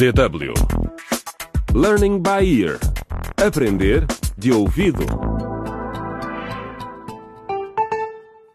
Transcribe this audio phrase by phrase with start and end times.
[0.00, 0.54] DW
[1.74, 2.80] Learning by Ear
[3.36, 4.06] Aprender
[4.38, 5.04] de ouvido.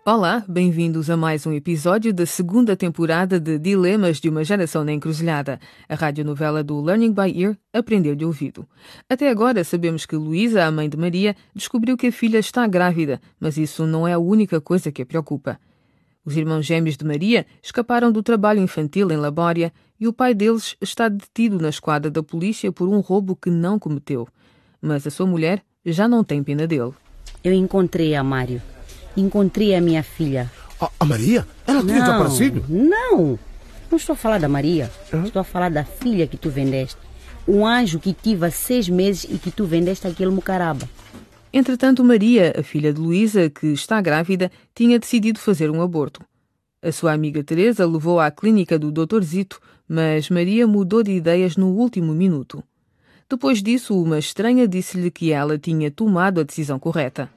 [0.03, 4.91] Olá, bem-vindos a mais um episódio da segunda temporada de Dilemas de uma Geração na
[4.91, 8.67] Encruzilhada, a radionovela do Learning by Ear Aprender de Ouvido.
[9.07, 13.21] Até agora sabemos que Luísa, a mãe de Maria, descobriu que a filha está grávida,
[13.39, 15.59] mas isso não é a única coisa que a preocupa.
[16.25, 20.75] Os irmãos gêmeos de Maria escaparam do trabalho infantil em Labória e o pai deles
[20.81, 24.27] está detido na esquadra da polícia por um roubo que não cometeu.
[24.81, 26.93] Mas a sua mulher já não tem pena dele.
[27.43, 28.61] Eu encontrei a Mário.
[29.15, 30.51] Encontrei a minha filha.
[30.81, 31.47] A, a Maria?
[31.67, 32.65] Ela tinha desaparecido?
[32.67, 33.39] Não,
[33.89, 34.91] não estou a falar da Maria.
[35.23, 36.97] Estou a falar da filha que tu vendeste.
[37.47, 40.89] Um anjo que tive há seis meses e que tu vendeste aquele mucaraba.
[41.57, 46.19] Entretanto, Maria, a filha de Luísa, que está grávida, tinha decidido fazer um aborto.
[46.83, 49.23] A sua amiga Teresa levou-a à clínica do Dr.
[49.23, 52.61] Zito, mas Maria mudou de ideias no último minuto.
[53.29, 57.29] Depois disso, uma estranha disse-lhe que ela tinha tomado a decisão correta.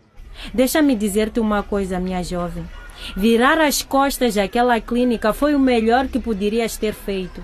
[0.53, 2.69] Deixa-me dizer-te uma coisa, minha jovem.
[3.17, 7.41] Virar as costas àquela clínica foi o melhor que poderias ter feito.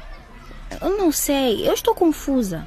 [0.82, 2.66] Eu não sei, eu estou confusa.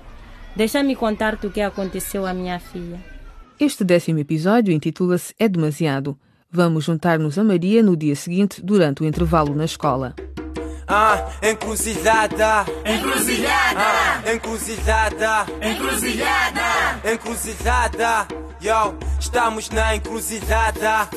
[0.56, 3.17] Deixa-me contar-te o que aconteceu à minha filha.
[3.60, 6.18] Este décimo episódio intitula-se É Demasiado.
[6.52, 10.16] Vamos juntar-nos a Maria no dia seguinte, durante o intervalo na escola.
[10.88, 13.80] Ah, encruzilhada, Encruzilhada!
[13.80, 17.12] ah, encruzilhada, Encruzilhada!
[17.12, 18.28] encruzilhada.
[18.62, 21.10] Yo, estamos na encruzilhada.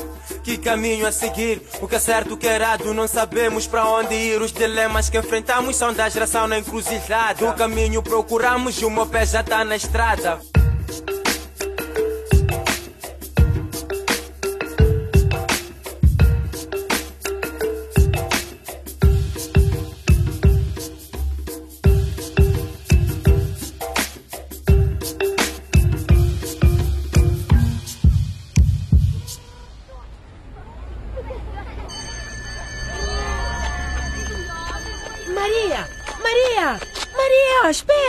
[0.43, 1.63] Que caminho a seguir?
[1.81, 4.43] O que é certo, o que é errado, não sabemos para onde ir.
[4.43, 7.49] Os dilemas que enfrentamos são da geração na encruzilhada.
[7.49, 10.41] O caminho procuramos e o meu pé já tá na estrada.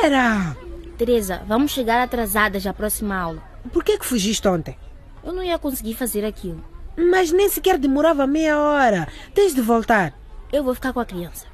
[0.01, 0.57] Espera!
[0.97, 3.43] Teresa, vamos chegar atrasadas à próxima aula.
[3.71, 4.77] Por que que fugiste ontem?
[5.23, 6.63] Eu não ia conseguir fazer aquilo.
[6.97, 9.07] Mas nem sequer demorava meia hora.
[9.33, 10.13] Tens de voltar.
[10.51, 11.45] Eu vou ficar com a criança.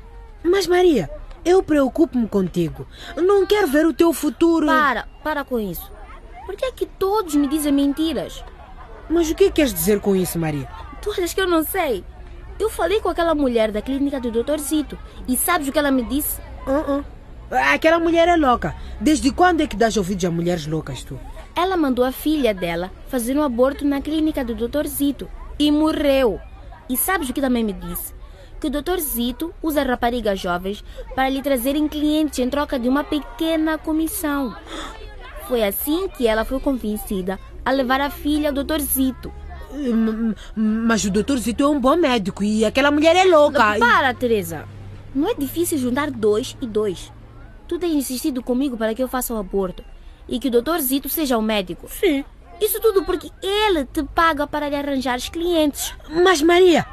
[0.44, 1.10] Mas Maria,
[1.44, 2.88] eu preocupo-me contigo.
[3.18, 4.66] Não quero ver o teu futuro.
[4.66, 5.92] Para, para com isso.
[6.46, 8.44] Por que é que todos me dizem mentiras?
[9.10, 10.70] Mas o que queres dizer com isso, Maria?
[11.02, 12.04] Tu achas que eu não sei?
[12.58, 14.58] Eu falei com aquela mulher da clínica do Dr.
[14.58, 14.98] Zito.
[15.28, 16.42] E sabes o que ela me disse?
[16.66, 17.17] Uh-uh.
[17.50, 18.76] Aquela mulher é louca.
[19.00, 21.20] Desde quando é que dás ouvidos a mulheres loucas, tu?
[21.56, 24.86] Ela mandou a filha dela fazer um aborto na clínica do Dr.
[24.88, 25.30] Zito.
[25.58, 26.40] E morreu.
[26.90, 28.14] E sabes o que também me disse?
[28.60, 29.00] Que o Dr.
[29.00, 30.84] Zito usa raparigas jovens
[31.16, 34.56] para lhe trazerem clientes em troca de uma pequena comissão.
[35.48, 38.80] Foi assim que ela foi convencida a levar a filha ao Dr.
[38.80, 39.32] Zito.
[39.72, 43.78] Hum, Mas o doutor Zito é um bom médico e aquela mulher é louca.
[43.80, 44.66] Para, Teresa.
[45.14, 47.12] Não é difícil juntar dois e dois.
[47.68, 49.84] Tu tens insistido comigo para que eu faça o aborto
[50.28, 50.80] e que o Dr.
[50.80, 51.88] Zito seja o médico.
[51.90, 52.24] Sim.
[52.60, 55.94] Isso tudo porque ele te paga para lhe arranjar os clientes.
[56.10, 56.86] Mas Maria,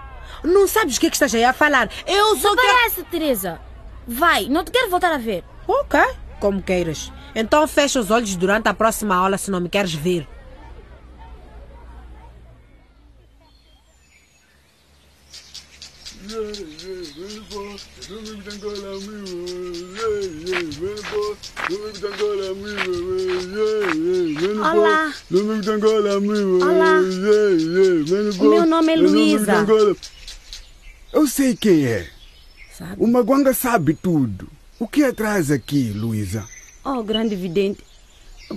[0.42, 1.88] não sabes o que é que estás aí a falar?
[2.06, 2.76] Eu só Não quero...
[2.76, 3.60] parece, Teresa.
[4.06, 5.42] Vai, não te quero voltar a ver.
[5.66, 5.98] Ok,
[6.38, 7.10] como queiras.
[7.34, 10.28] Então fecha os olhos durante a próxima aula se não me queres ver.
[24.60, 25.12] Olá.
[26.62, 27.00] Olá.
[28.38, 29.66] O meu nome é Luísa.
[31.12, 32.08] Eu sei quem é.
[32.76, 32.96] Sabe?
[32.98, 34.48] O Maguanga sabe tudo.
[34.78, 36.46] O que atrasa aqui, Luísa?
[36.84, 37.82] Oh, grande vidente.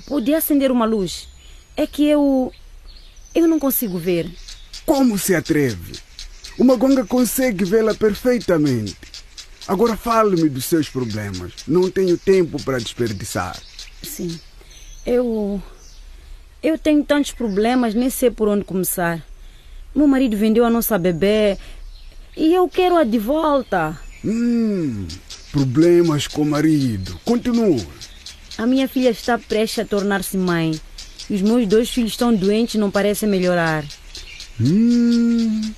[0.08, 1.28] Podia acender uma luz.
[1.76, 2.52] É que eu.
[3.34, 4.30] Eu não consigo ver.
[4.86, 5.94] Como se atreve?
[6.58, 8.98] O Maguanga consegue vê-la perfeitamente.
[9.68, 11.52] Agora fale-me dos seus problemas.
[11.68, 13.60] Não tenho tempo para desperdiçar.
[14.02, 14.40] Sim.
[15.06, 15.62] Eu.
[16.64, 19.24] Eu tenho tantos problemas, nem sei por onde começar.
[19.94, 21.58] Meu marido vendeu a nossa bebê
[22.36, 24.00] e eu quero-a de volta.
[24.24, 25.08] Hum,
[25.52, 27.20] problemas com o marido.
[27.26, 27.86] Continua.
[28.58, 30.80] A minha filha está prestes a tornar-se mãe.
[31.30, 33.84] E os meus dois filhos estão doentes e não parecem melhorar.
[34.60, 35.74] Hum,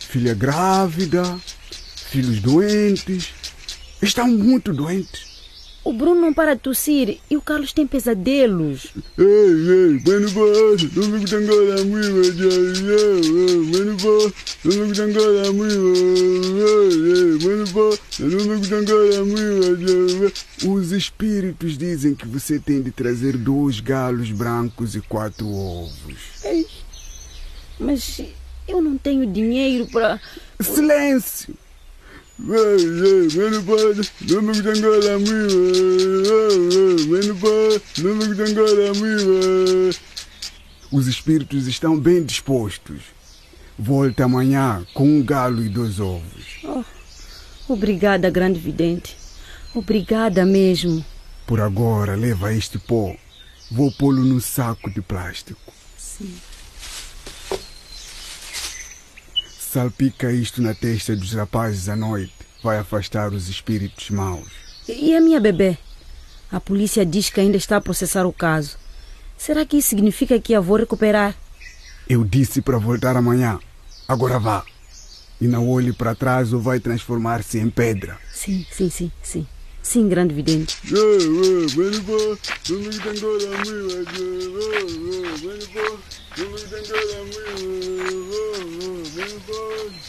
[0.00, 1.38] filha grávida,
[2.12, 3.32] filhos doentes.
[4.02, 5.32] Estão muito doentes.
[5.82, 8.92] O Bruno não para de tossir e o Carlos tem pesadelos.
[9.18, 12.12] Ei, ei, mano, boss, não me tangora muito,
[13.72, 14.32] mano, boss,
[14.62, 15.78] não me tangora muito,
[17.44, 20.32] mano, boss, não me tangora muito.
[20.68, 26.44] Os espíritos dizem que você tem de trazer dois galos brancos e quatro ovos.
[26.44, 26.66] Ei,
[27.80, 28.20] mas
[28.68, 30.20] eu não tenho dinheiro para.
[30.60, 31.56] Silêncio!
[40.90, 43.02] Os espíritos estão bem dispostos.
[43.78, 46.58] Volta amanhã com um galo e dois ovos.
[46.64, 46.84] Oh,
[47.72, 49.16] obrigada, grande vidente.
[49.72, 51.04] Obrigada mesmo.
[51.46, 53.14] Por agora, leva este pó.
[53.70, 55.72] Vou pô-lo no saco de plástico.
[55.96, 56.34] Sim.
[59.72, 62.34] Salpica isto na testa dos rapazes à noite.
[62.62, 64.46] Vai afastar os espíritos maus.
[64.86, 65.78] E a minha bebê?
[66.50, 68.76] A polícia diz que ainda está a processar o caso.
[69.34, 71.34] Será que isso significa que a vou recuperar?
[72.06, 73.58] Eu disse para voltar amanhã.
[74.06, 74.62] Agora vá.
[75.40, 78.18] E não olhe para trás ou vai transformar-se em pedra.
[78.30, 79.46] Sim, sim, sim, sim.
[79.82, 80.76] Sim, grande vidente.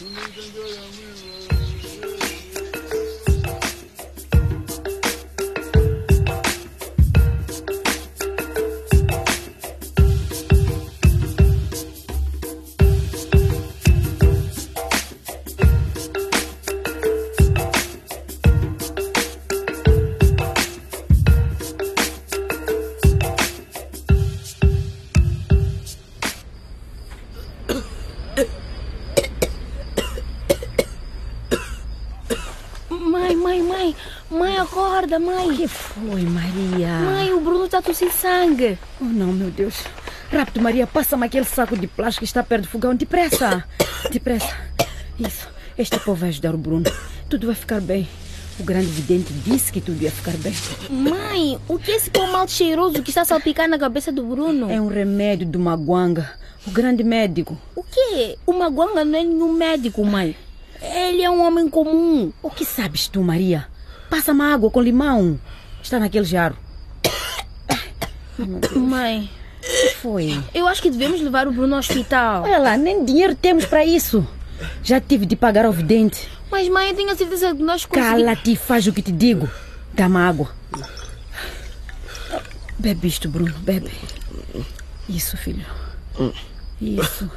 [0.04, 1.43] 我们全家人为我
[35.14, 35.48] acorda, mãe.
[35.48, 36.98] O que foi, Maria?
[36.98, 38.78] Mãe, o Bruno está tossindo sangue.
[39.00, 39.84] Oh, não, meu Deus.
[40.30, 42.94] Rápido, Maria, passa-me aquele saco de plástico que está perto do fogão.
[42.94, 43.64] Depressa.
[44.10, 44.54] Depressa.
[45.18, 45.48] Isso.
[45.76, 46.84] Este pó vai ajudar o Bruno.
[47.28, 48.08] Tudo vai ficar bem.
[48.58, 50.54] O grande vidente disse que tudo ia ficar bem.
[50.88, 54.22] Mãe, o que é esse pó mal cheiroso que está a salpicar na cabeça do
[54.22, 54.70] Bruno?
[54.70, 56.32] É um remédio do Maguanga,
[56.64, 57.58] o grande médico.
[57.74, 58.38] O quê?
[58.46, 60.36] O Maguanga não é nenhum médico, mãe.
[60.80, 62.32] Ele é um homem comum.
[62.42, 63.66] O que sabes tu, Maria?
[64.14, 65.40] Passa-me água com limão.
[65.82, 66.56] Está naquele jarro.
[68.78, 69.28] Mãe,
[69.58, 70.40] o que foi?
[70.54, 72.44] Eu acho que devemos levar o Bruno ao hospital.
[72.44, 74.24] Olha lá, nem dinheiro temos para isso.
[74.84, 76.28] Já tive de pagar ao vidente.
[76.48, 78.22] Mas, mãe, eu tenho a certeza que nós conseguimos...
[78.22, 79.50] Cala-te e faz o que te digo.
[79.94, 80.48] Dá-me água.
[82.78, 83.90] Bebe isto, Bruno, bebe.
[85.08, 85.66] Isso, filho.
[86.80, 87.28] Isso.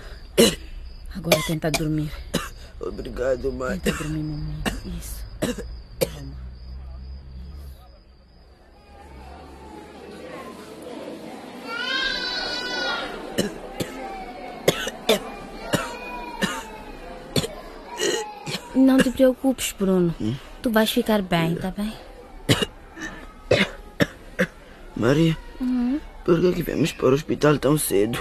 [1.15, 2.11] Agora tenta dormir.
[2.79, 3.79] Obrigado, mãe.
[3.79, 4.57] Tenta dormir, mamãe.
[4.85, 5.25] Isso.
[5.99, 6.36] Calma.
[18.87, 20.15] Não te preocupes, Bruno.
[20.61, 21.91] Tu vais ficar bem, tá bem?
[24.95, 25.37] Maria,
[26.23, 28.17] por que, que viemos para o hospital tão cedo?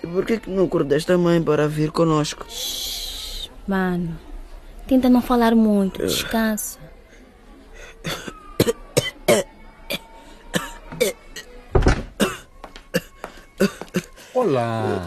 [0.00, 2.46] E por que, que não acordaste a mãe para vir conosco?
[3.66, 4.16] Mano,
[4.86, 6.78] tenta não falar muito, descansa.
[14.32, 15.02] Olá,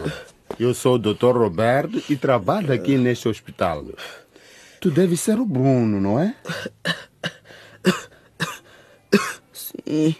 [0.58, 1.36] eu sou o Dr.
[1.36, 3.84] Roberto e trabalho aqui neste hospital.
[4.80, 6.34] Tu deve ser o Bruno, não é?
[9.52, 10.16] Sim,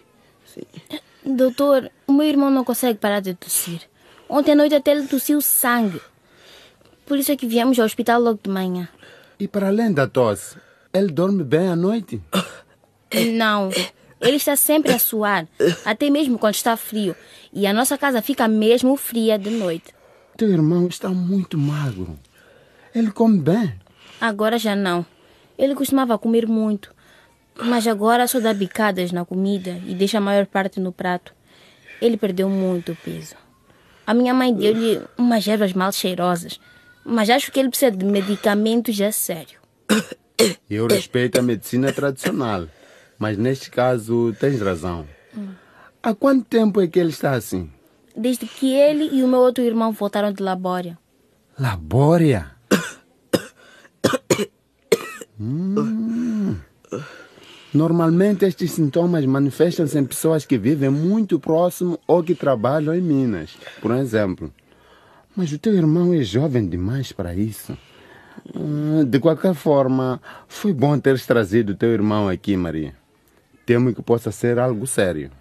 [0.46, 0.62] sim.
[1.24, 3.80] Doutor, o meu irmão não consegue parar de tossir.
[4.28, 6.00] Ontem à noite até ele tossiu sangue.
[7.06, 8.88] Por isso é que viemos ao hospital logo de manhã.
[9.38, 10.56] E para além da tosse,
[10.92, 12.20] ele dorme bem à noite?
[13.32, 13.70] Não.
[14.20, 15.46] Ele está sempre a suar,
[15.84, 17.14] até mesmo quando está frio.
[17.52, 19.93] E a nossa casa fica mesmo fria de noite.
[20.36, 22.18] Teu irmão está muito magro.
[22.94, 23.74] Ele come bem.
[24.20, 25.06] Agora já não.
[25.56, 26.92] Ele costumava comer muito.
[27.56, 31.32] Mas agora só dá bicadas na comida e deixa a maior parte no prato.
[32.02, 33.36] Ele perdeu muito peso.
[34.04, 36.58] A minha mãe deu-lhe umas ervas mal cheirosas.
[37.04, 39.60] Mas acho que ele precisa de medicamentos a sério.
[40.68, 42.66] Eu respeito a medicina tradicional.
[43.18, 45.06] Mas neste caso tens razão.
[46.02, 47.70] Há quanto tempo é que ele está assim?
[48.16, 50.96] Desde que ele e o meu outro irmão voltaram de Labória.
[51.58, 52.52] Labória?
[55.40, 56.56] Hum.
[57.72, 63.56] Normalmente estes sintomas manifestam-se em pessoas que vivem muito próximo ou que trabalham em Minas,
[63.80, 64.52] por exemplo.
[65.34, 67.76] Mas o teu irmão é jovem demais para isso.
[68.54, 72.94] Hum, De qualquer forma, foi bom teres trazido o teu irmão aqui, Maria.
[73.66, 75.32] Temo que possa ser algo sério.